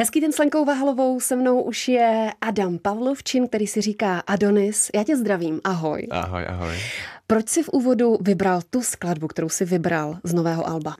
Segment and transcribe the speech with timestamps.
[0.00, 4.90] Hezký den s Lenkou Vahalovou, se mnou už je Adam Pavlovčin, který si říká Adonis.
[4.94, 6.06] Já tě zdravím, ahoj.
[6.10, 6.74] Ahoj, ahoj.
[7.26, 10.96] Proč si v úvodu vybral tu skladbu, kterou si vybral z nového alba?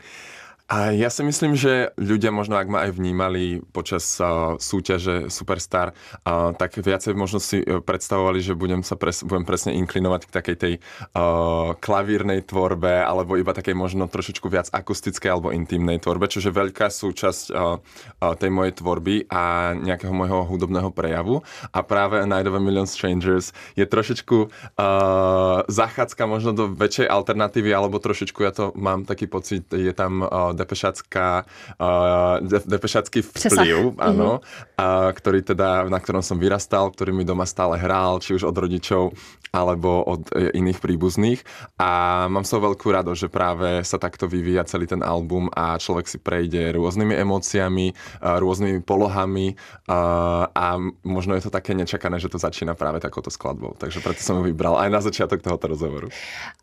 [0.71, 5.99] A ja si myslím, že ľudia možno, ak ma aj vnímali počas uh, súťaže Superstar,
[6.23, 10.35] uh, tak viacej možno si uh, predstavovali, že budem sa pres, budem presne inklinovať k
[10.39, 16.31] takej tej uh, klavírnej tvorbe, alebo iba takej možno trošičku viac akustickej alebo intimnej tvorbe,
[16.31, 21.43] čo je veľká súčasť uh, uh, tej mojej tvorby a nejakého môjho hudobného prejavu.
[21.75, 27.75] A práve Night of a Million Strangers je trošičku uh, zachádzka možno do väčšej alternatívy,
[27.75, 31.49] alebo trošičku, ja to mám taký pocit, je tam uh, depešacká,
[31.81, 33.67] uh, de, depešacký vplyv, Přesah.
[33.97, 34.77] áno, mm-hmm.
[34.77, 38.57] uh, ktorý teda, na ktorom som vyrastal, ktorý mi doma stále hral, či už od
[38.57, 39.17] rodičov,
[39.51, 41.43] alebo od e, iných príbuzných.
[41.83, 46.07] A mám so veľkú radosť, že práve sa takto vyvíja celý ten album a človek
[46.07, 49.59] si prejde rôznymi emóciami, rôznymi polohami
[49.91, 50.67] a
[51.03, 53.75] možno je to také nečakané, že to začína práve takouto skladbou.
[53.75, 56.09] Takže preto som ho vybral aj na začiatok tohoto rozhovoru.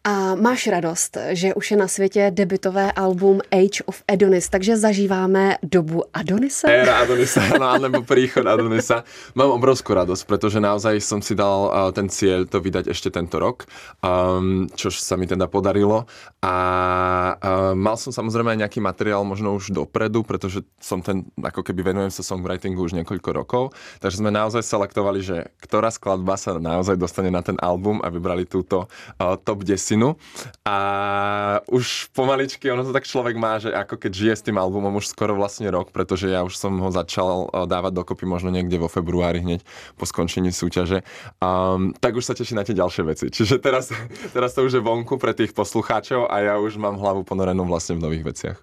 [0.08, 5.63] A máš radost, že už je na světě debitové album Age of Adonis, takže zažíváme
[5.63, 6.67] dobu Adonisa?
[6.67, 9.07] Éra Adonisa, no, alebo príchod Adonisa.
[9.31, 13.39] Mám obrovskú radosť, pretože naozaj som si dal uh, ten cieľ to vydať ešte tento
[13.39, 13.63] rok,
[14.03, 16.03] um, čož sa mi teda podarilo.
[16.43, 16.55] A
[17.39, 21.95] uh, mal som samozrejme aj nejaký materiál možno už dopredu, pretože som ten, ako keby
[21.95, 23.63] venujem sa songwritingu už niekoľko rokov,
[24.03, 28.43] takže sme naozaj selektovali, že ktorá skladba sa naozaj dostane na ten album a vybrali
[28.43, 30.19] túto uh, top desinu.
[30.67, 30.77] A
[31.71, 35.11] už pomaličky, ono to tak človek má, že ako keď žije s tým albumom už
[35.11, 38.89] skoro vlastne rok, pretože ja už som ho začal eh, dávať dokopy možno niekde vo
[38.89, 39.61] februári hneď
[40.00, 41.06] po skončení súťaže,
[41.38, 43.25] um, tak už sa teší na tie ďalšie veci.
[43.30, 43.94] Čiže teraz,
[44.36, 48.00] teraz to už je vonku pre tých poslucháčov a ja už mám hlavu ponorenú vlastne
[48.00, 48.58] v nových veciach.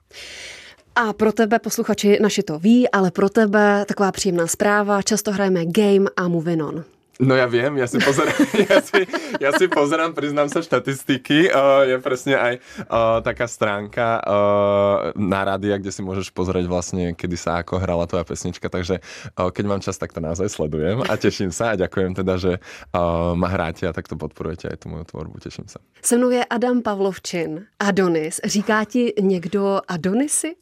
[0.95, 5.03] A pro tebe, posluchači naši to ví, ale pro tebe taková příjemná zpráva.
[5.03, 6.94] Často hrajeme game a moving on.
[7.23, 8.35] No ja viem, ja si pozerám,
[8.71, 9.01] ja si,
[9.39, 11.47] ja si pozerám priznám sa, štatistiky.
[11.47, 17.15] Uh, je presne aj uh, taká stránka uh, na rádia, kde si môžeš pozrieť vlastne,
[17.15, 21.07] kedy sa ako hrala tvoja pesnička, takže uh, keď mám čas, tak to naozaj sledujem
[21.07, 24.91] a teším sa a ďakujem teda, že uh, ma hráte a takto podporujete aj tú
[24.91, 25.79] moju tvorbu, teším sa.
[26.03, 28.41] Se mnou je Adam Pavlovčin, Adonis.
[28.45, 30.57] Říká ti někdo Adonisy?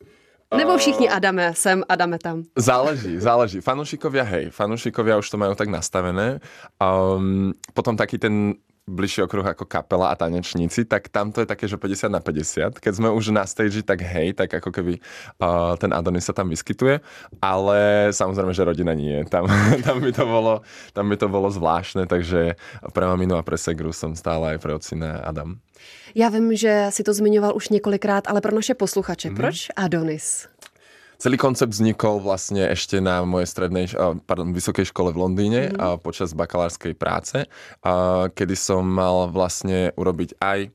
[0.57, 2.43] Nebo všichni Adame sem, Adame tam?
[2.57, 3.61] Záleží, záleží.
[3.61, 6.41] Fanúšikovia, hej, fanúšikovia už to majú tak nastavené.
[6.77, 8.55] Um, potom taký ten
[8.87, 12.83] bližší okruh ako kapela a tanečníci, tak tam to je také, že 50 na 50.
[12.83, 14.99] Keď sme už na stage, tak hej, tak ako keby
[15.39, 16.99] uh, ten Adonis sa tam vyskytuje,
[17.39, 19.23] ale samozrejme, že rodina nie.
[19.31, 19.47] Tam,
[19.87, 22.59] tam, by, to bolo, tam by to bolo zvláštne, takže
[22.91, 25.63] pre maminu a pre segru som stále aj pre ocina Adam.
[26.15, 29.37] Já vím, že si to zmiňoval už několikrát, ale pro naše posluchače, mm-hmm.
[29.37, 30.52] proč Adonis?
[31.23, 33.87] Celý koncept vznikol vlastne ešte na mojej strednej,
[34.27, 36.03] pardon, vysokej škole v Londýne mm-hmm.
[36.03, 37.47] počas bakalárskej práce,
[38.35, 40.75] kedy som mal vlastne urobiť aj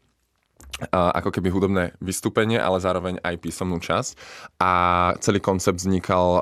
[0.94, 4.14] ako keby hudobné vystúpenie, ale zároveň aj písomnú časť.
[4.62, 4.72] A
[5.20, 6.42] celý koncept vznikal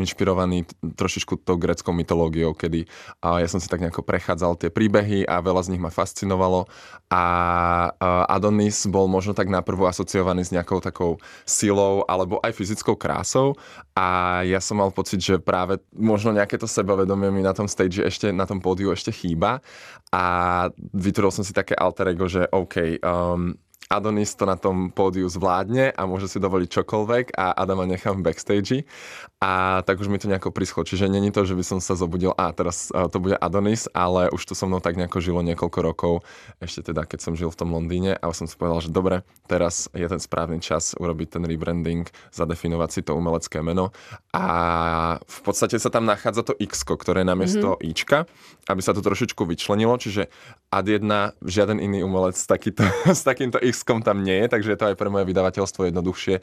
[0.00, 0.64] inšpirovaný
[0.96, 2.88] trošičku tou greckou mytológiou, kedy
[3.20, 6.64] uh, ja som si tak nejako prechádzal tie príbehy a veľa z nich ma fascinovalo.
[7.12, 7.24] A
[7.92, 13.54] uh, Adonis bol možno tak naprvu asociovaný s nejakou takou silou alebo aj fyzickou krásou.
[13.96, 18.00] A ja som mal pocit, že práve možno nejaké to sebavedomie mi na tom stage
[18.04, 19.60] ešte, na tom pódiu ešte chýba.
[20.12, 20.24] A
[20.92, 25.94] vytvoril som si také alter ego, že OK, um, Adonis to na tom pódiu zvládne
[25.94, 28.82] a môže si dovoliť čokoľvek a Adama nechám v backstage
[29.38, 30.82] a tak už mi to nejako prischlo.
[30.82, 34.42] Čiže není to, že by som sa zobudil a teraz to bude Adonis, ale už
[34.42, 36.12] to so mnou tak nejako žilo niekoľko rokov,
[36.58, 39.86] ešte teda keď som žil v tom Londýne a som si povedal, že dobre, teraz
[39.94, 43.94] je ten správny čas urobiť ten rebranding, zadefinovať si to umelecké meno
[44.34, 44.46] a
[45.22, 47.90] v podstate sa tam nachádza to X, ktoré je namiesto mm-hmm.
[47.92, 48.18] Ička,
[48.66, 50.26] aby sa to trošičku vyčlenilo, čiže
[50.74, 51.06] Ad1,
[51.46, 54.96] žiaden iný umelec s, takýto, s takýmto X tam nie je, takže je to aj
[54.96, 56.34] pre moje vydavateľstvo jednoduchšie,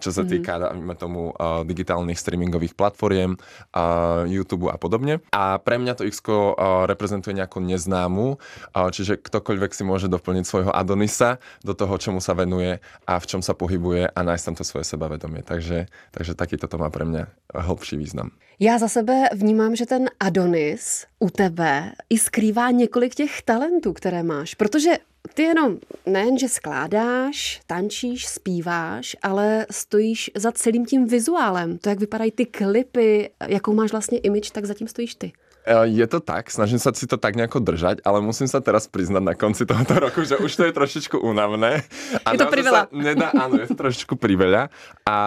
[0.00, 0.28] čo sa mhm.
[0.28, 0.98] týka, mm-hmm.
[0.98, 5.22] tomu, uh, digitálnych streamingových platformiem, uh, YouTube a podobne.
[5.32, 10.44] A pre mňa to X uh, reprezentuje nejakú neznámu, uh, čiže ktokoľvek si môže doplniť
[10.44, 14.54] svojho Adonisa do toho, čomu sa venuje a v čom sa pohybuje a nájsť tam
[14.58, 15.46] to svoje sebavedomie.
[15.46, 17.22] Takže, takže takýto to má pre mňa
[17.54, 18.30] hlbší význam.
[18.60, 24.22] Já za sebe vnímám, že ten Adonis u tebe i skrývá několik těch talentů, které
[24.22, 24.92] máš, protože
[25.34, 31.78] ty jenom nejen, že skládáš, tančíš, zpíváš, ale stojíš za celým tím vizuálem.
[31.78, 35.32] To, jak vypadají ty klipy, jakou máš vlastně image, tak zatím stojíš ty.
[35.62, 38.90] E, je to tak, snažím sa si to tak nejako držať, ale musím sa teraz
[38.90, 41.86] priznať na konci tohoto roku, že už to je trošičku únavné.
[42.26, 42.90] A je to priveľa.
[42.90, 44.74] Nedá, áno, je to trošičku priveľa.
[45.06, 45.18] A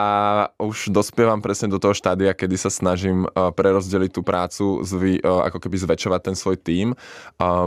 [0.59, 5.21] už dospievam presne do toho štádia, kedy sa snažím e, prerozdeliť tú prácu, zvy, e,
[5.23, 6.97] ako keby zväčšovať ten svoj tím,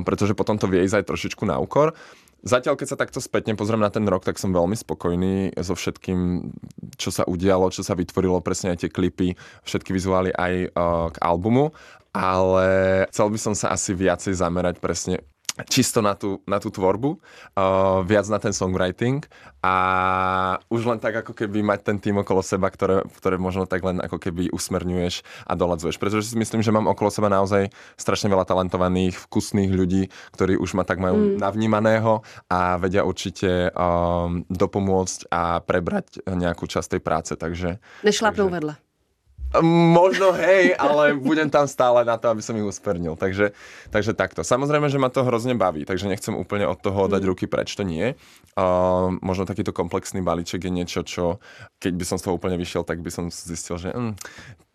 [0.04, 1.94] pretože potom to vie ísť aj trošičku na úkor.
[2.38, 6.50] Zatiaľ, keď sa takto spätne pozriem na ten rok, tak som veľmi spokojný so všetkým,
[6.94, 9.34] čo sa udialo, čo sa vytvorilo, presne aj tie klipy,
[9.66, 11.74] všetky vizuály aj uh, k albumu.
[12.14, 15.26] Ale chcel by som sa asi viacej zamerať presne
[15.66, 19.26] čisto na tú, na tú tvorbu, uh, viac na ten songwriting
[19.58, 19.74] a
[20.70, 23.98] už len tak ako keby mať ten tým okolo seba, ktoré, ktoré možno tak len
[23.98, 25.98] ako keby usmerňuješ a doladzuješ.
[25.98, 30.78] Pretože si myslím, že mám okolo seba naozaj strašne veľa talentovaných, vkusných ľudí, ktorí už
[30.78, 31.42] ma tak majú mm.
[31.42, 37.32] navnímaného a vedia určite um, dopomôcť a prebrať nejakú časť tej práce.
[37.34, 38.54] Takže, Nešlapnú takže...
[38.54, 38.87] vedle.
[39.64, 43.16] Možno hej, ale budem tam stále na to, aby som ich uspernil.
[43.16, 43.56] Takže,
[43.88, 44.44] takže takto.
[44.44, 47.28] Samozrejme, že ma to hrozne baví, takže nechcem úplne od toho dať mm.
[47.32, 48.12] ruky preč, to nie.
[48.52, 51.40] Uh, možno takýto komplexný balíček je niečo, čo
[51.80, 54.20] keď by som z toho úplne vyšiel, tak by som zistil, že mm,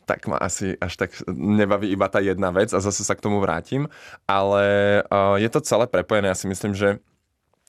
[0.09, 3.37] tak ma asi až tak nebaví iba tá jedna vec a zase sa k tomu
[3.45, 3.85] vrátim.
[4.25, 4.65] Ale
[5.05, 6.33] uh, je to celé prepojené.
[6.33, 6.97] Ja si myslím, že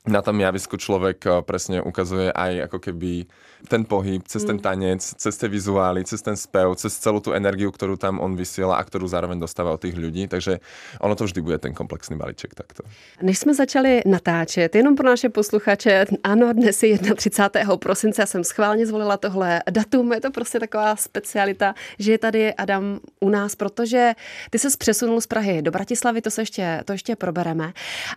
[0.05, 3.25] na tom javisku človek eh, presne ukazuje aj ako keby
[3.69, 4.63] ten pohyb, cez ten mm.
[4.63, 8.77] tanec, cez tie vizuály, cez ten spev, cez celú tú energiu, ktorú tam on vysiela
[8.77, 10.29] a ktorú zároveň dostáva od tých ľudí.
[10.29, 10.61] Takže
[11.01, 12.85] ono to vždy bude ten komplexný balíček takto.
[13.23, 17.77] Než jsme začali natáčet, jenom pro naše posluchače, ano, dnes je 31.
[17.77, 22.55] prosince, já jsem schválně zvolila tohle datum, je to prostě taková specialita, že je tady
[22.55, 24.13] Adam u nás, protože
[24.51, 27.73] ty se přesunul z Prahy do Bratislavy, to se ještě, to ještě probereme.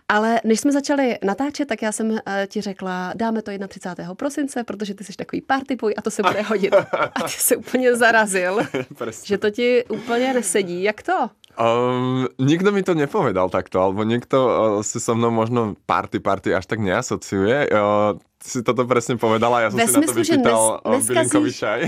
[0.08, 4.14] Ale než jsme začali natáčet, tak tak já jsem eh, ti řekla, dáme to 31.
[4.14, 6.74] prosince, protože ty jsi takový party boy a to se bude hodit.
[6.74, 8.58] A ty se úplně zarazil,
[9.24, 10.82] že to ti úplně nesedí.
[10.82, 11.30] Jak to?
[11.58, 16.54] Um, nikto mi to nepovedal takto, alebo niekto uh, si so mnou možno party party
[16.54, 17.66] až tak neasociuje.
[17.74, 21.50] Uh, si toto presne povedala, ja som Ve si smyslu, na to vypýtal nes, bylinkový
[21.50, 21.80] šaj.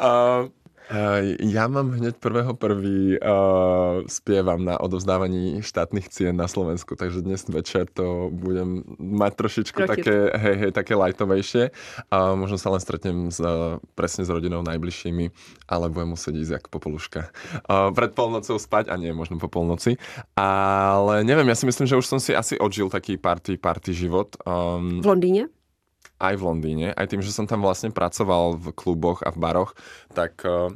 [0.00, 0.48] uh,
[1.42, 7.42] ja mám hneď prvého prvý uh, spievam na odovzdávaní štátnych cien na Slovensku, takže dnes
[7.50, 9.90] večer to budem mať trošičku Roky.
[9.90, 11.74] také, hej, hej, také lightovejšie.
[12.14, 15.26] A možno sa len stretnem s, uh, presne s rodinou najbližšími,
[15.66, 17.20] ale budem musieť ísť ako popoluška.
[17.66, 19.98] Uh, pred polnocou spať, a nie, možno po polnoci.
[20.38, 24.38] Ale neviem, ja si myslím, že už som si asi odžil taký party, party život.
[24.46, 25.55] Um, v Londýne?
[26.16, 29.72] Aj v Londýne, aj tým, že som tam vlastne pracoval v kluboch a v baroch,
[30.16, 30.72] tak uh,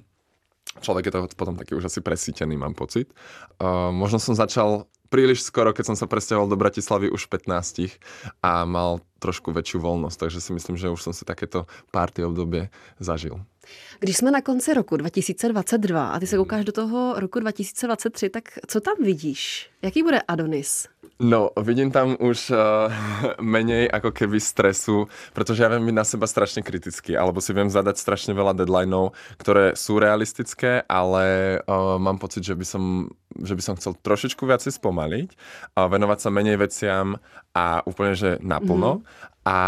[0.85, 3.13] človek je to potom taký už asi presítený, mám pocit.
[3.59, 7.99] Uh, možno som začal príliš skoro, keď som sa presťahoval do Bratislavy už 15
[8.41, 12.73] a mal trošku väčšiu voľnosť, takže si myslím, že už som si takéto party obdobie
[12.97, 13.39] zažil.
[14.01, 18.45] Když jsme na konci roku 2022 a ty se koukáš do toho roku 2023, tak
[18.67, 19.71] co tam vidíš?
[19.83, 20.89] Jaký bude Adonis?
[21.21, 22.57] No, vidím tam už uh,
[23.45, 25.05] menej ako keby stresu,
[25.37, 29.13] pretože ja viem byť na seba strašne kritický, alebo si viem zadať strašne veľa deadlineov,
[29.37, 34.49] ktoré sú realistické, ale uh, mám pocit, že by som, že by som chcel trošičku
[34.49, 35.29] viacej spomaliť,
[35.77, 37.21] uh, venovať sa menej veciam
[37.53, 39.05] a úplne, že naplno.
[39.05, 39.10] Mm-hmm.
[39.51, 39.59] A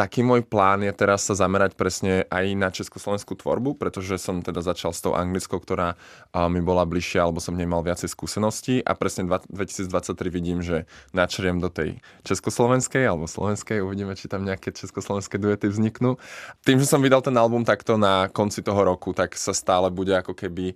[0.00, 4.64] taký môj plán je teraz sa zamerať presne aj na československú tvorbu, pretože som teda
[4.64, 6.00] začal s tou anglickou, ktorá
[6.48, 9.92] mi bola bližšia, alebo som nemal viacej skúseností a presne 2023
[10.32, 16.16] vidím, že načriem do tej československej alebo slovenskej, uvidíme, či tam nejaké československé duety vzniknú.
[16.64, 20.16] Tým, že som vydal ten album takto na konci toho roku, tak sa stále bude
[20.16, 20.72] ako keby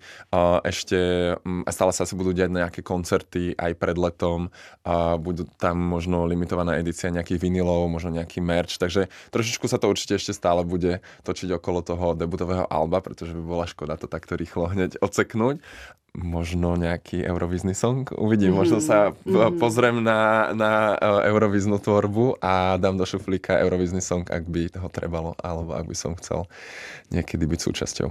[0.69, 4.53] ešte, um, stále sa asi budú diať nejaké koncerty aj pred letom,
[5.17, 10.19] budú tam možno limitovaná edícia nejakých vinilov, možno nejaký merch, takže trošičku sa to určite
[10.19, 14.69] ešte stále bude točiť okolo toho debutového alba, pretože by bola škoda to takto rýchlo
[14.69, 15.63] hneď oceknúť.
[16.19, 18.59] Možno nejaký Eurovízny song, uvidím, mm-hmm.
[18.59, 19.61] možno sa mm-hmm.
[19.61, 24.89] pozriem na, na e, Eurovíznu tvorbu a dám do šuflíka Eurovízny song, ak by toho
[24.89, 26.49] trebalo, alebo ak by som chcel
[27.13, 28.09] niekedy byť súčasťou.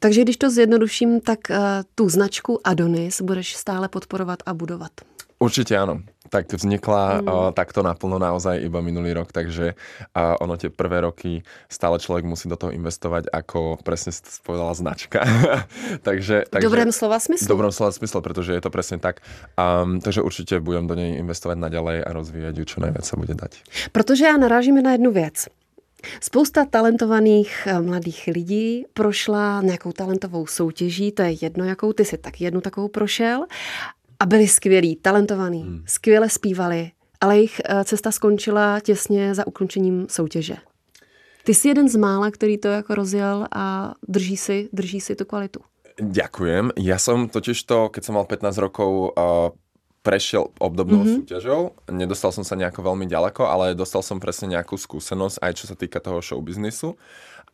[0.00, 4.92] Takže když to zjednoduším, tak uh, tu značku Adonis budeš stále podporovat a budovat.
[5.40, 6.04] Určite áno.
[6.30, 7.26] Tak vznikla mm.
[7.26, 12.22] uh, takto naplno naozaj iba minulý rok, takže uh, ono tie prvé roky stále človek
[12.22, 14.14] musí do toho investovať, ako presne
[14.46, 15.26] povedala značka.
[16.06, 17.50] takže, takže, v dobrém slova smyslu.
[17.50, 19.20] V dobrom slova smyslu, pretože je to presne tak.
[19.58, 23.34] Um, takže určite budem do nej investovať naďalej a rozvíjať ju, čo najviac sa bude
[23.34, 23.52] dať.
[23.92, 25.50] Protože já narážíme na jednu věc.
[26.20, 32.18] Spousta talentovaných eh, mladých lidí prošla nějakou talentovou soutěží, to je jedno, jakou ty si
[32.18, 33.44] tak jednu takovou prošel
[34.20, 35.82] a byli skvělí, talentovaní, hmm.
[35.86, 40.56] skvěle zpívali, ale jejich eh, cesta skončila těsně za ukončením soutěže.
[41.44, 45.24] Ty jsi jeden z mála, který to jako rozjel a drží si, drží si tu
[45.24, 45.60] kvalitu.
[46.00, 46.80] Ďakujem.
[46.80, 49.52] Ja som totiž to, keď som mal 15 rokov, uh,
[50.00, 51.16] prešiel obdobnou mm-hmm.
[51.20, 51.76] súťažou.
[51.92, 55.76] Nedostal som sa nejako veľmi ďaleko, ale dostal som presne nejakú skúsenosť, aj čo sa
[55.76, 56.96] týka toho showbiznisu.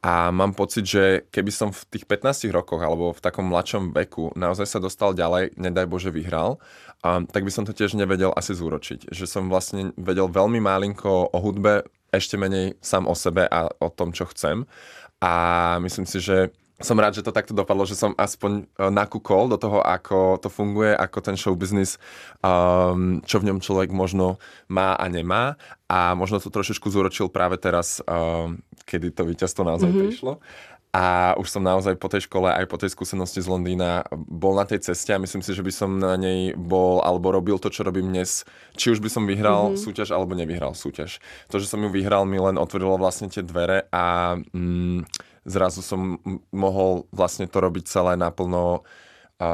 [0.04, 4.30] A mám pocit, že keby som v tých 15 rokoch alebo v takom mladšom veku
[4.36, 6.60] naozaj sa dostal ďalej, nedaj Bože vyhral,
[7.02, 9.10] um, tak by som to tiež nevedel asi zúročiť.
[9.10, 13.88] Že som vlastne vedel veľmi málinko o hudbe, ešte menej sám o sebe a o
[13.90, 14.64] tom, čo chcem.
[15.20, 19.48] A myslím si, že som rád, že to takto dopadlo, že som aspoň e, nakúkol
[19.48, 21.96] do toho, ako to funguje, ako ten show business,
[22.44, 24.36] um, čo v ňom človek možno
[24.68, 25.56] má a nemá.
[25.88, 30.04] A možno to trošičku zúročil práve teraz, um, kedy to víťazstvo naozaj mm-hmm.
[30.04, 30.32] prišlo.
[30.96, 34.64] A už som naozaj po tej škole, aj po tej skúsenosti z Londýna bol na
[34.64, 37.84] tej ceste a myslím si, že by som na nej bol alebo robil to, čo
[37.84, 38.48] robím dnes.
[38.80, 39.80] Či už by som vyhral mm-hmm.
[39.80, 41.20] súťaž alebo nevyhral súťaž.
[41.52, 45.04] To, že som ju vyhral, mi len otvorilo vlastne tie dvere a mm,
[45.46, 46.18] zrazu som
[46.50, 48.82] mohol vlastne to robiť celé naplno
[49.38, 49.50] a,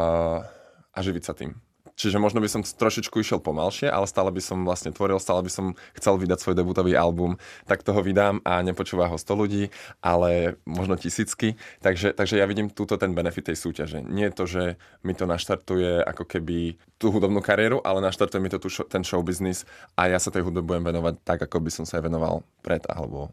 [0.91, 1.53] a živiť sa tým.
[1.93, 5.51] Čiže možno by som trošičku išiel pomalšie, ale stále by som vlastne tvoril, stále by
[5.53, 7.37] som chcel vydať svoj debutový album,
[7.69, 9.69] tak toho vydám a nepočúva ho 100 ľudí,
[10.01, 11.61] ale možno tisícky.
[11.85, 14.01] Takže, takže ja vidím túto ten benefit tej súťaže.
[14.09, 14.63] Nie je to, že
[15.05, 19.21] mi to naštartuje ako keby tú hudobnú kariéru, ale naštartuje mi to tu, ten show
[19.21, 22.41] business a ja sa tej hudbe budem venovať tak, ako by som sa aj venoval
[22.65, 23.29] pred alebo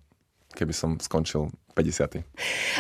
[0.60, 1.48] keby som skončil
[1.80, 2.20] 50.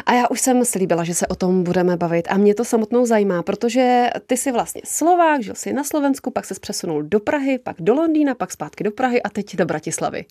[0.05, 3.05] A já už jsem slíbila, že se o tom budeme bavit a mě to samotnou
[3.05, 7.59] zajímá, protože ty jsi vlastně Slovák, žil jsi na Slovensku, pak se přesunul do Prahy,
[7.59, 10.25] pak do Londýna, pak zpátky do Prahy a teď do Bratislavy.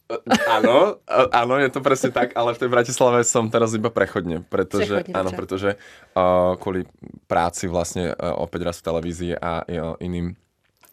[0.49, 1.01] Áno,
[1.33, 5.17] áno, je to presne tak, ale v tej Bratislave som teraz iba prechodne, pretože, prechodne,
[5.17, 5.71] áno, pretože
[6.17, 6.85] uh, kvôli
[7.31, 10.37] práci vlastne uh, opäť raz v televízii a uh, iným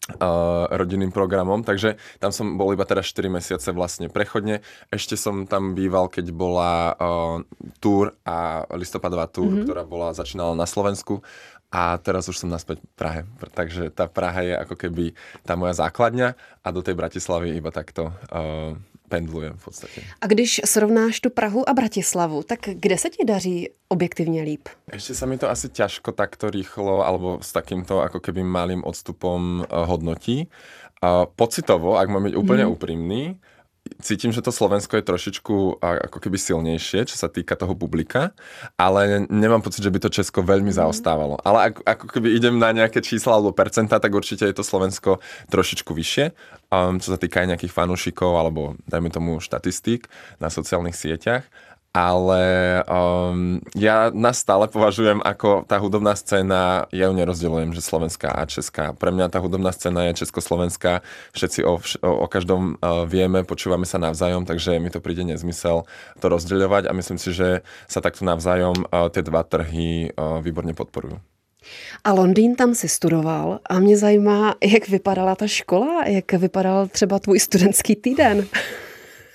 [0.05, 4.61] Uh, rodinným programom, takže tam som bol iba teraz 4 mesiace vlastne prechodne.
[4.93, 7.41] Ešte som tam býval, keď bola uh,
[7.81, 9.65] túr a listopadová túr, mm-hmm.
[9.65, 11.25] ktorá bola, začínala na Slovensku
[11.73, 13.21] a teraz už som naspäť v Prahe.
[13.57, 18.13] Takže tá Praha je ako keby tá moja základňa a do tej Bratislavy iba takto
[18.29, 18.77] uh,
[19.09, 19.99] pendlujem v podstate.
[20.21, 24.69] A když srovnáš tu Prahu a Bratislavu, tak kde se ti daří objektivně líp?
[24.91, 29.61] Ešte sa mi to asi ťažko takto rýchlo alebo s takýmto ako keby malým odstupom
[29.61, 30.47] eh, hodnotí.
[31.35, 32.71] Pocitovo, ak mám byť úplne mm.
[32.71, 33.21] úprimný,
[34.01, 38.33] cítim, že to Slovensko je trošičku ako keby silnejšie, čo sa týka toho publika,
[38.77, 40.77] ale nemám pocit, že by to Česko veľmi mm.
[40.77, 41.41] zaostávalo.
[41.45, 45.21] Ale ako, ako keby idem na nejaké čísla alebo percenta, tak určite je to Slovensko
[45.49, 46.25] trošičku vyššie,
[46.69, 50.09] um, čo sa týka aj nejakých fanúšikov alebo dajme tomu štatistík
[50.41, 51.45] na sociálnych sieťach
[51.95, 52.43] ale
[52.91, 58.43] um, ja nás stále považujem ako tá hudobná scéna, ja ju nerozdeľujem, že slovenská a
[58.43, 58.91] česká.
[58.91, 60.99] Pre mňa tá hudobná scéna je československá,
[61.31, 65.87] všetci o, o, o každom uh, vieme, počúvame sa navzájom, takže mi to príde nezmysel
[66.19, 70.75] to rozdeľovať a myslím si, že sa takto navzájom uh, tie dva trhy uh, výborne
[70.75, 71.15] podporujú.
[72.03, 77.19] A Londýn tam si studoval a mě zajímá, jak vypadala ta škola, jak vypadal třeba
[77.19, 78.45] tvůj studentský týden.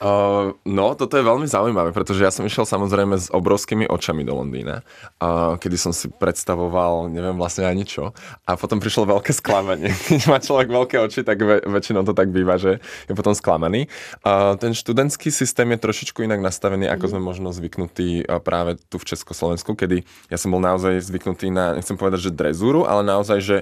[0.01, 4.33] Uh, no, toto je veľmi zaujímavé, pretože ja som išiel samozrejme s obrovskými očami do
[4.33, 4.81] Londýna,
[5.21, 8.17] uh, kedy som si predstavoval, neviem vlastne ani čo.
[8.49, 9.93] A potom prišlo veľké sklamanie.
[10.09, 13.93] Keď má človek veľké oči, tak ve- väčšinou to tak býva, že je potom sklamaný.
[14.25, 17.11] Uh, ten študentský systém je trošičku inak nastavený, ako mm.
[17.13, 20.01] sme možno zvyknutí uh, práve tu v Československu, kedy
[20.33, 23.57] ja som bol naozaj zvyknutý na, nechcem povedať, že drezúru, ale naozaj, že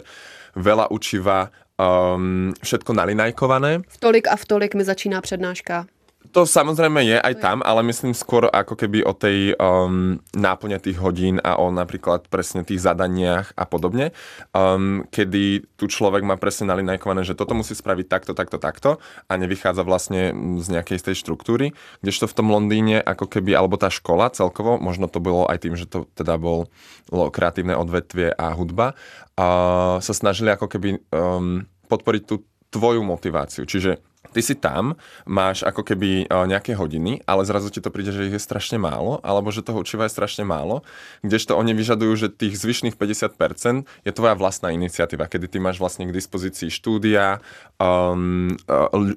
[0.55, 1.51] veľa učiva
[1.83, 3.83] um, všetko nalinajkované.
[3.83, 5.91] V tolik a v tolik mi začíná přednáška.
[6.35, 11.01] To samozrejme je aj tam, ale myslím skôr ako keby o tej um, náplne tých
[11.01, 14.13] hodín a o napríklad presne tých zadaniach a podobne,
[14.53, 18.91] um, kedy tu človek má presne nalinajkované, že toto musí spraviť takto, takto, takto
[19.31, 21.73] a nevychádza vlastne z nejakej z tej štruktúry,
[22.05, 25.79] kdežto v tom Londýne ako keby, alebo tá škola celkovo, možno to bolo aj tým,
[25.79, 26.69] že to teda bolo
[27.09, 28.93] kreatívne odvetvie a hudba,
[29.39, 33.65] uh, sa snažili ako keby um, podporiť tú tvoju motiváciu.
[33.65, 34.05] Čiže
[34.39, 34.95] ty si tam,
[35.27, 38.79] máš ako keby e, nejaké hodiny, ale zrazu ti to príde, že ich je strašne
[38.79, 40.87] málo, alebo že toho učiva je strašne málo,
[41.27, 46.07] kdežto oni vyžadujú, že tých zvyšných 50% je tvoja vlastná iniciatíva, kedy ty máš vlastne
[46.07, 47.43] k dispozícii štúdia,
[47.83, 48.55] um,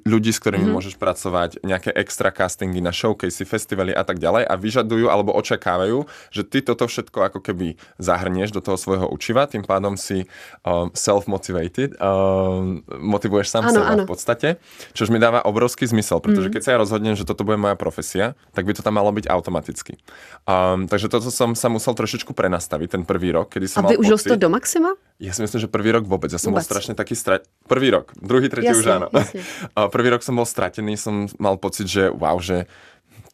[0.09, 0.73] ľudí, s ktorými mm-hmm.
[0.73, 6.09] môžeš pracovať, nejaké extra castingy na showcasey, festivaly a tak ďalej a vyžadujú alebo očakávajú,
[6.33, 10.25] že ty toto všetko ako keby zahrnieš do toho svojho učiva, tým pádom si
[10.65, 14.01] um, self-motivated, um, motivuješ sám ano, seba ano.
[14.01, 14.57] v podstate,
[14.97, 16.53] Čož mi dáva obrovský zmysel, pretože mm.
[16.55, 19.27] keď sa ja rozhodnem, že toto bude moja profesia, tak by to tam malo byť
[19.27, 19.99] automaticky.
[20.47, 23.99] Um, takže toto som sa musel trošičku prenastaviť ten prvý rok, kedy som A mal
[23.99, 24.95] už to do maxima?
[25.21, 26.33] Ja si myslím, že prvý rok vôbec.
[26.33, 26.65] Ja som vôbec.
[26.65, 27.43] bol strašne taký stra...
[27.69, 29.07] Prvý rok, druhý, tretí jasne, už áno.
[29.13, 29.41] Jasne.
[29.95, 32.65] prvý rok som bol stratený, som mal pocit, že wow, že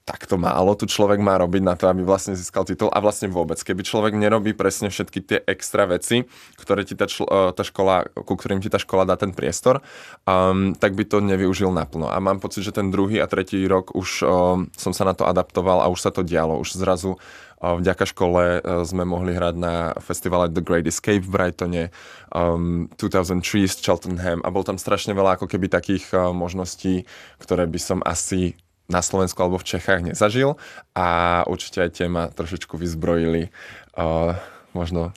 [0.07, 3.59] takto málo tu človek má robiť na to, aby vlastne získal titul a vlastne vôbec.
[3.59, 6.23] Keby človek nerobí presne všetky tie extra veci,
[6.55, 9.83] ktoré ti tá, e, tá škola, ku ktorým ti tá škola dá ten priestor,
[10.23, 12.07] um, tak by to nevyužil naplno.
[12.07, 15.27] A mám pocit, že ten druhý a tretí rok už um, som sa na to
[15.27, 16.55] adaptoval a už sa to dialo.
[16.55, 17.19] Už zrazu
[17.59, 21.83] uh, vďaka škole uh, sme mohli hrať na festivale The Great Escape v Brightone,
[22.31, 27.03] um, 2003 z Cheltenham a bol tam strašne veľa ako keby takých uh, možností,
[27.43, 28.55] ktoré by som asi
[28.87, 30.55] na Slovensku alebo v Čechách nezažil
[30.95, 31.07] a
[31.47, 33.51] určite aj tie ma trošičku vyzbrojili
[33.99, 34.35] uh,
[34.71, 35.11] možno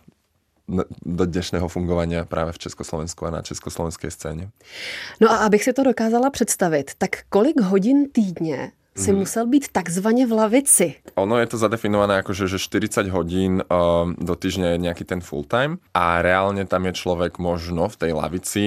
[1.03, 4.49] do dnešného fungovania práve v Československu a na československej scéně.
[5.21, 9.19] No a abych si to dokázala představit, tak kolik hodin týdně si hmm.
[9.19, 10.95] musel být takzvaně v lavici.
[11.15, 15.21] Ono je to zadefinované ako, že, že 40 hodín um, do týždňa je nejaký ten
[15.23, 18.65] full time a reálne tam je človek možno v tej lavici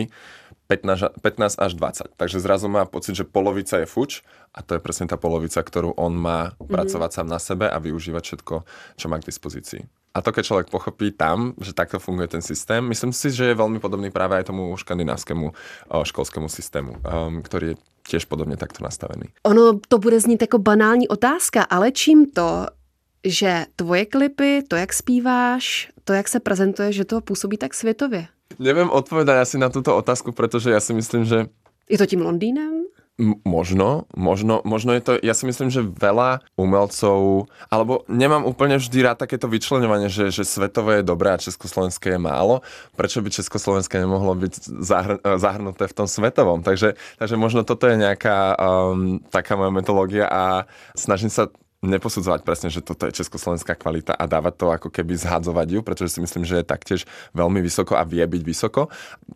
[0.67, 2.15] 15, 15 až 20.
[2.17, 4.24] Takže zrazu má pocit, že polovica je fuč
[4.55, 6.72] a to je presne tá polovica, ktorú on má mm-hmm.
[6.72, 8.55] pracovať sám na sebe a využívať všetko,
[8.96, 9.84] čo má k dispozícii.
[10.13, 13.58] A to, keď človek pochopí tam, že takto funguje ten systém, myslím si, že je
[13.58, 15.50] veľmi podobný práve aj tomu škandinávskému
[15.89, 19.34] školskému systému, um, ktorý je tiež podobne takto nastavený.
[19.50, 22.67] Ono to bude znít jako banální otázka, ale čím to,
[23.25, 28.27] že tvoje klipy, to, jak zpíváš, to, jak se prezentuje, že to působí tak světově?
[28.62, 31.50] Neviem odpovedať asi na túto otázku, pretože ja si myslím, že...
[31.89, 32.85] Je to tím Londýnem?
[33.21, 38.81] M- možno, možno, možno je to, ja si myslím, že veľa umelcov, alebo nemám úplne
[38.81, 42.65] vždy rád takéto vyčlenovanie, že, že svetové je dobré a československé je málo.
[42.97, 46.65] Prečo by československé nemohlo byť zahr- zahrnuté v tom svetovom?
[46.65, 50.65] Takže, takže možno toto je nejaká um, taká moja metodológia a
[50.97, 55.67] snažím sa neposudzovať presne, že toto je československá kvalita a dávať to ako keby zhadzovať
[55.67, 57.01] ju, pretože si myslím, že je taktiež
[57.35, 58.87] veľmi vysoko a vie byť vysoko.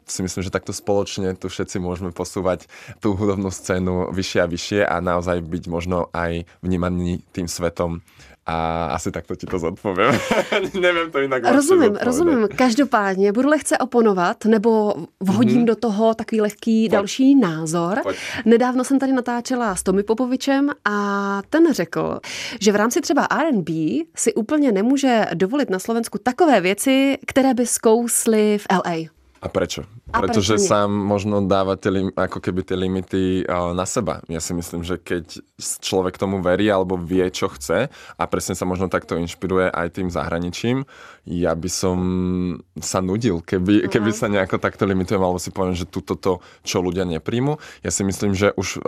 [0.08, 2.72] Si myslím, že takto spoločne tu všetci môžeme posúvať
[3.04, 8.00] tú hudobnú scénu vyššie a vyššie a naozaj byť možno aj vnímaný tým svetom
[8.48, 10.20] a asi takto ti to zodpovím.
[10.82, 12.48] Nevím to jinak Rozumím, rozumím.
[12.56, 15.66] Každopádně budu lehce oponovat, nebo vhodím mm-hmm.
[15.66, 16.92] do toho takový lehký Pojď.
[16.92, 18.00] další názor.
[18.04, 18.18] Pojď.
[18.46, 22.20] Nedávno jsem tady natáčela s Tomi Popovičem a ten řekl,
[22.62, 23.74] že v rámci třeba R&B
[24.16, 29.17] si úplně nemůže dovolit na Slovensku takové věci, které by zkously v LA.
[29.38, 29.86] A prečo?
[30.10, 34.26] A Pretože prečo sám možno dáva tie, ako keby tie limity na seba.
[34.32, 35.43] Ja si myslím, že keď
[35.84, 40.10] človek tomu verí alebo vie, čo chce a presne sa možno takto inšpiruje aj tým
[40.10, 40.89] zahraničím,
[41.28, 41.97] ja by som
[42.80, 43.91] sa nudil, keby, uh-huh.
[43.91, 47.60] keby sa nejako takto limitujem alebo si poviem, že túto to, čo ľudia nepríjmu.
[47.84, 48.80] Ja si myslím, že už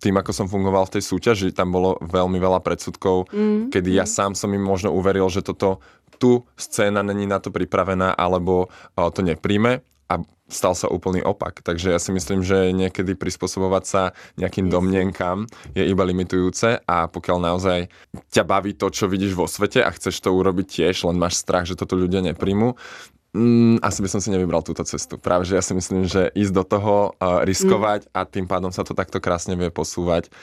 [0.00, 3.68] tým, ako som fungoval v tej súťaži, tam bolo veľmi veľa predsudkov, mm.
[3.70, 5.84] kedy ja sám som im možno uveril, že toto
[6.20, 9.80] tu scéna není na to pripravená alebo to nepríjme
[10.10, 10.14] a
[10.50, 11.62] stal sa úplný opak.
[11.62, 14.02] Takže ja si myslím, že niekedy prispôsobovať sa
[14.36, 17.86] nejakým domnienkam je iba limitujúce a pokiaľ naozaj
[18.34, 21.64] ťa baví to, čo vidíš vo svete a chceš to urobiť tiež, len máš strach,
[21.64, 22.76] že toto ľudia nepríjmu,
[23.30, 25.14] Mm, asi by som si nevybral túto cestu.
[25.14, 28.18] Práve, že ja si myslím, že ísť do toho, uh, riskovať mm.
[28.18, 30.34] a tým pádom sa to takto krásne vie posúvať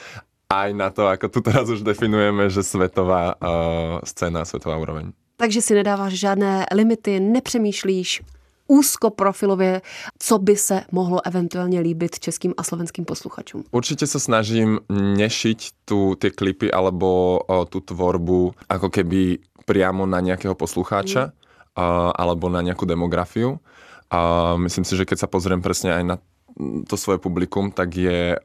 [0.47, 5.11] aj na to, ako tu teraz už definujeme, že svetová uh, scéna, svetová úroveň.
[5.37, 8.21] Takže si nedáváš žádné limity, nepřemýšlíš
[8.67, 9.81] úzkoprofilově,
[10.19, 13.63] co by se mohlo eventuálně líbit českým a slovenským posluchačům?
[13.71, 20.19] Určite sa snažím nešiť tu tie klipy alebo o, tú tvorbu ako keby priamo na
[20.19, 21.33] nejakého poslucháča mm.
[21.79, 23.61] a, alebo na nejakú demografiu.
[24.11, 26.15] A myslím si, že keď sa pozriem presne aj na
[26.89, 28.39] to svoje publikum, tak je, e,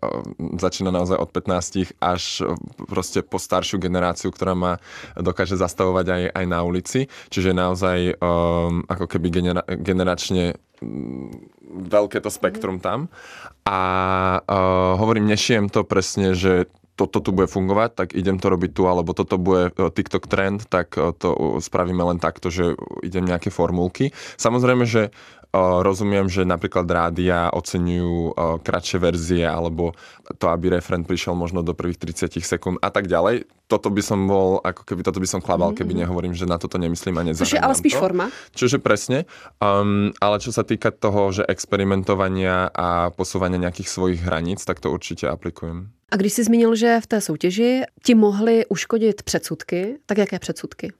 [0.60, 2.52] začína naozaj od 15 až e,
[2.84, 4.72] proste po staršiu generáciu, ktorá ma
[5.16, 7.08] dokáže zastavovať aj, aj na ulici.
[7.32, 10.60] Čiže naozaj um, ako keby genera- generačne
[11.72, 13.08] veľké to spektrum tam.
[13.62, 13.80] A
[14.42, 16.66] uh, hovorím, nešijem to presne, že
[16.98, 20.92] toto tu bude fungovať, tak idem to robiť tu, alebo toto bude TikTok trend, tak
[20.92, 24.12] to spravíme len takto, že idem nejaké formulky.
[24.36, 25.08] Samozrejme, že
[25.52, 28.32] rozumiem, že napríklad rádia oceňujú
[28.64, 29.92] kratšie verzie alebo
[30.40, 33.44] to, aby referent prišiel možno do prvých 30 sekúnd a tak ďalej.
[33.68, 35.84] Toto by som bol, ako keby toto by som klabal, mm-hmm.
[35.84, 38.00] keby nehovorím, že na toto nemyslím a nezahrám Čiže ale spíš to.
[38.00, 38.26] forma.
[38.56, 39.28] Čiže presne.
[39.60, 44.88] Um, ale čo sa týka toho, že experimentovania a posúvania nejakých svojich hraníc, tak to
[44.92, 45.92] určite aplikujem.
[46.12, 50.92] A když jsi zmínil, že v té soutěži ti mohli uškodit předsudky, tak jaké předsudky?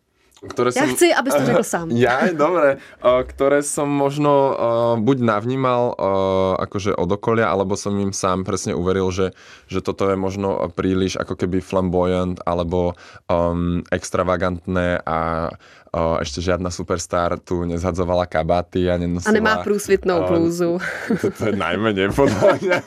[0.43, 1.87] Ktoré ja som, chci, aby to řekl sám.
[2.03, 2.83] Ja, dobre.
[2.99, 4.59] Ktoré som možno
[4.99, 5.95] buď navnímal
[6.59, 9.31] akože od okolia, alebo som im sám presne uveril, že,
[9.71, 12.99] že toto je možno príliš ako keby flamboyant, alebo
[13.31, 15.51] um, extravagantné a
[15.93, 19.29] O, ešte žiadna superstar tu nezhadzovala kabaty a nenosila...
[19.29, 20.81] A nemá prúsvitnou blúzu.
[21.21, 22.79] To, to je najmenej podľa mňa.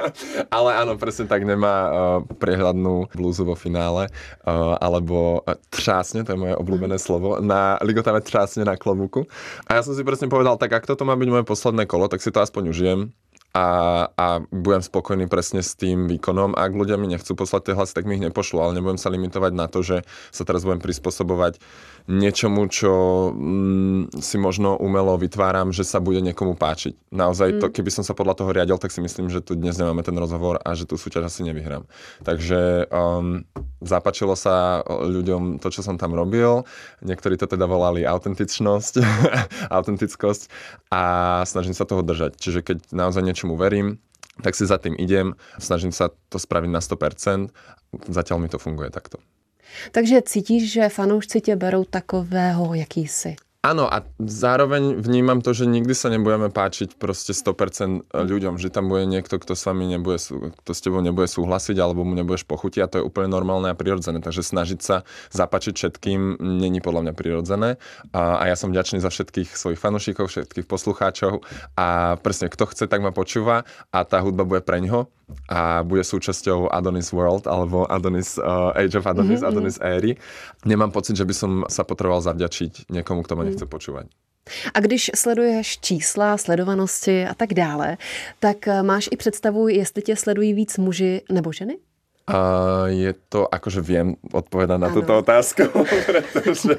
[0.58, 1.92] Ale áno, presne tak nemá uh,
[2.26, 4.10] prehľadnú blúzu vo finále.
[4.42, 9.26] Uh, alebo třásne, to je moje obľúbené slovo, na ligotave třásne na klobuku.
[9.66, 12.22] A ja som si presne povedal, tak ak toto má byť moje posledné kolo, tak
[12.22, 13.00] si to aspoň užijem
[13.56, 13.66] a,
[14.12, 16.52] a budem spokojný presne s tým výkonom.
[16.52, 19.52] Ak ľudia mi nechcú poslať tie hlasy, tak mi ich nepošlu, ale nebudem sa limitovať
[19.56, 21.56] na to, že sa teraz budem prispôsobovať
[22.12, 22.92] niečomu, čo
[23.32, 27.08] mm, si možno umelo vytváram, že sa bude niekomu páčiť.
[27.08, 27.72] Naozaj, to, mm.
[27.72, 30.60] keby som sa podľa toho riadil, tak si myslím, že tu dnes nemáme ten rozhovor
[30.60, 31.88] a že tú súťaž asi nevyhrám.
[32.20, 33.48] Takže um,
[33.80, 36.68] zapáčilo sa ľuďom to, čo som tam robil.
[37.00, 38.94] Niektorí to teda volali autentičnosť,
[39.78, 40.42] autentickosť
[40.92, 41.02] a
[41.48, 42.36] snažím sa toho držať.
[42.36, 44.02] Čiže keď naozaj niečo niečomu verím,
[44.42, 47.54] tak si za tým idem, snažím sa to spraviť na 100%,
[48.10, 49.22] zatiaľ mi to funguje takto.
[49.92, 53.36] Takže cítíš, že fanoušci tě berou takového, jaký jsi?
[53.58, 58.86] Áno, a zároveň vnímam to, že nikdy sa nebudeme páčiť proste 100% ľuďom, že tam
[58.86, 60.22] bude niekto, kto s vami nebude,
[60.62, 63.74] kto s tebou nebude súhlasiť alebo mu nebudeš pochutiť a to je úplne normálne a
[63.74, 64.22] prirodzené.
[64.22, 65.02] Takže snažiť sa
[65.34, 67.82] zapačiť všetkým není podľa mňa prirodzené.
[68.14, 71.42] A, a ja som vďačný za všetkých svojich fanúšikov, všetkých poslucháčov
[71.74, 75.10] a presne kto chce, tak ma počúva a tá hudba bude preňho
[75.48, 79.50] a bude súčasťou Adonis World alebo Adonis, uh, Age of Adonis, mm-hmm.
[79.50, 80.16] Adonis éry.
[80.64, 83.72] Nemám pocit, že by som sa potreboval zavďačiť niekomu, kto ma nechce mm.
[83.72, 84.06] počúvať.
[84.74, 87.96] A když sleduješ čísla, sledovanosti a tak dále,
[88.40, 91.76] tak eh, máš i představu, jestli tě sledují víc muži nebo ženy?
[92.28, 94.96] Uh, je to, akože viem odpovedať na ano.
[95.00, 95.64] túto otázku,
[96.12, 96.76] pretože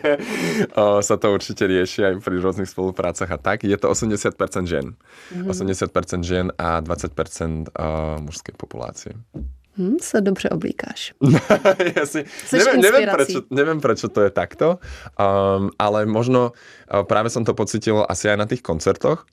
[0.78, 3.66] uh, sa to určite rieši aj pri rôznych spoluprácach a tak.
[3.66, 4.30] Je to 80%
[4.70, 4.94] žien.
[5.34, 5.50] Mm-hmm.
[5.50, 9.18] 80% žien a 20% uh, mužskej populácie.
[9.80, 11.16] Hmm, sa dobře oblíkáš.
[11.96, 14.84] ja si, neviem, neviem, prečo, neviem, prečo to je takto,
[15.16, 19.24] um, ale možno uh, práve som to pocitil asi aj na tých koncertoch,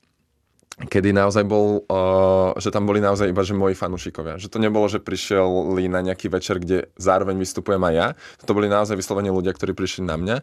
[0.77, 4.37] kedy naozaj bol, uh, že tam boli naozaj iba že moji fanúšikovia.
[4.37, 8.07] Že to nebolo, že prišiel Lee na nejaký večer, kde zároveň vystupujem aj ja.
[8.45, 10.35] To boli naozaj vyslovene ľudia, ktorí prišli na mňa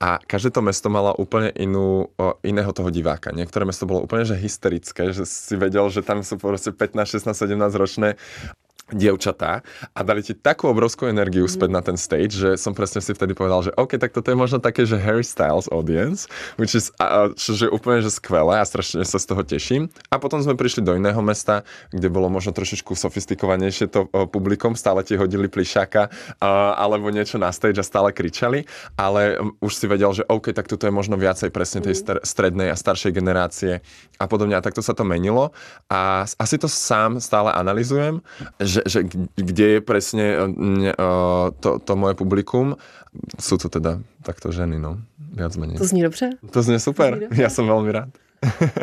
[0.00, 3.36] a každé to mesto malo úplne inú, uh, iného toho diváka.
[3.36, 7.52] Niektoré mesto bolo úplne že hysterické, že si vedel, že tam sú proste 15, 16,
[7.52, 8.16] 17 ročné
[8.92, 11.76] dievčatá a dali ti takú obrovskú energiu späť mm.
[11.76, 14.60] na ten stage, že som presne si vtedy povedal, že OK, tak toto je možno
[14.60, 16.28] také, že Harry Styles audience,
[16.60, 19.88] which is, a, čo je úplne že skvelé a strašne sa z toho teším.
[20.12, 24.76] A potom sme prišli do iného mesta, kde bolo možno trošičku sofistikovanejšie to o, publikum,
[24.76, 29.86] stále ti hodili plišaka a, alebo niečo na stage a stále kričali, ale už si
[29.88, 32.22] vedel, že OK, tak toto je možno viacej presne tej mm.
[32.22, 33.80] strednej a staršej generácie
[34.20, 34.54] a podobne.
[34.58, 35.50] A takto sa to menilo
[35.88, 38.20] a asi to sám stále analizujem,
[38.60, 42.76] že že, kde je presne uh, to, to moje publikum.
[43.36, 44.98] Sú to teda takto ženy, no.
[45.32, 45.76] Viac menej.
[45.80, 46.30] To zní dobře.
[46.50, 47.18] To zní super.
[47.18, 48.12] To zní Ja som veľmi rád.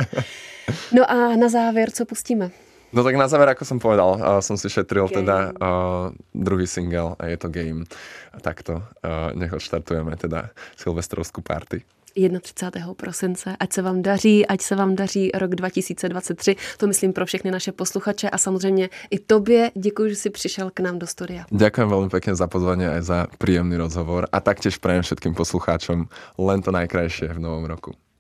[0.96, 2.50] no a na záver, co pustíme?
[2.90, 5.18] No tak na záver, ako som povedal, uh, som si šetril game.
[5.22, 7.86] teda uh, druhý single a je to Game.
[8.42, 11.86] Takto, uh, nech odštartujeme teda Silvestrovskú party.
[12.14, 12.94] 31.
[12.94, 13.56] prosince.
[13.60, 16.56] Ať se vám daří, ať se vám daří rok 2023.
[16.78, 19.72] To myslím pro všechny naše posluchače a samozřejmě i tobě.
[19.76, 21.46] Děkuji, že jsi přišel k nám do studia.
[21.52, 26.60] Ďakujem veľmi pekne za pozvanie aj za príjemný rozhovor a taktiež prajem všetkým poslucháčom len
[26.62, 27.94] to najkrajšie v novom roku.